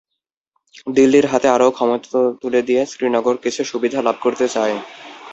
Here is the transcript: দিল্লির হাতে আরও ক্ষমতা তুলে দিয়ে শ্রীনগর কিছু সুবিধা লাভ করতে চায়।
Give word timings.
দিল্লির 0.87 1.25
হাতে 1.31 1.47
আরও 1.49 1.69
ক্ষমতা 1.71 2.09
তুলে 2.41 2.61
দিয়ে 2.67 2.81
শ্রীনগর 2.91 3.35
কিছু 3.43 3.61
সুবিধা 3.71 3.99
লাভ 4.01 4.17
করতে 4.21 4.45
চায়। 4.55 4.75